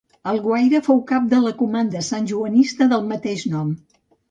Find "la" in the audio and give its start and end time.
1.43-1.51